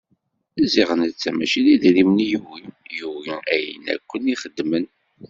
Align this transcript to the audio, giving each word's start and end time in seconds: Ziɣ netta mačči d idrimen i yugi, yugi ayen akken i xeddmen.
Ziɣ 0.71 0.89
netta 0.99 1.31
mačči 1.37 1.59
d 1.65 1.67
idrimen 1.73 2.23
i 2.25 2.27
yugi, 2.31 2.65
yugi 2.97 3.35
ayen 3.53 3.85
akken 3.93 4.31
i 4.33 4.35
xeddmen. 4.41 4.85